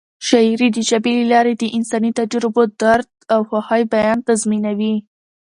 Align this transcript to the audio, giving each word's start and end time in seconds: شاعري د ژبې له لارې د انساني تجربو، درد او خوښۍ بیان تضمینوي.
شاعري 0.27 0.67
د 0.73 0.77
ژبې 0.89 1.13
له 1.19 1.25
لارې 1.33 1.53
د 1.57 1.63
انساني 1.77 2.11
تجربو، 2.19 2.63
درد 2.81 3.09
او 3.33 3.39
خوښۍ 3.49 3.83
بیان 3.93 4.17
تضمینوي. 4.27 4.95